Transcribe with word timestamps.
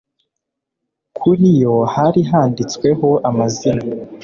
kuri 1.17 1.47
yo 1.63 1.75
hari 1.93 2.19
handitsweho 2.31 3.09
amazina 3.29 3.83